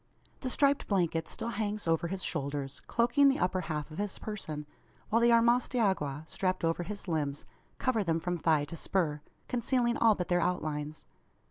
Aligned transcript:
The 0.39 0.49
striped 0.49 0.87
blanket 0.87 1.27
still 1.27 1.49
hangs 1.51 1.87
over 1.87 2.07
his 2.07 2.23
shoulders, 2.23 2.81
cloaking 2.87 3.29
the 3.29 3.37
upper 3.37 3.61
half 3.61 3.91
of 3.91 3.99
his 3.99 4.17
person; 4.17 4.65
while 5.09 5.21
the 5.21 5.31
armas 5.31 5.69
de 5.69 5.77
agua, 5.77 6.23
strapped 6.25 6.63
over 6.63 6.81
his 6.81 7.07
limbs, 7.07 7.45
cover 7.77 8.03
them 8.03 8.19
from 8.19 8.39
thigh 8.39 8.65
to 8.65 8.75
spur, 8.75 9.21
concealing 9.47 9.97
all 9.97 10.15
but 10.15 10.27
their 10.27 10.41
outlines. 10.41 11.05